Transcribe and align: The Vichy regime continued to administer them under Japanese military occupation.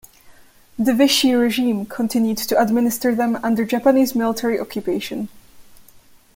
The 0.79 0.95
Vichy 0.95 1.35
regime 1.35 1.85
continued 1.85 2.39
to 2.39 2.59
administer 2.59 3.13
them 3.13 3.37
under 3.43 3.63
Japanese 3.63 4.15
military 4.15 4.59
occupation. 4.59 5.29